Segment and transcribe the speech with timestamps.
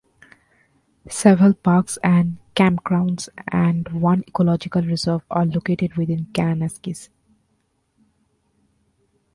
[1.11, 7.09] Several parks and campgrounds and one ecological reserve are located within Kananaskis.